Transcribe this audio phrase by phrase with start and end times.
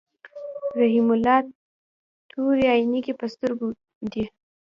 [0.79, 1.39] رحیم الله
[2.31, 3.67] تورې عینکی په سترګو
[4.11, 4.23] دي.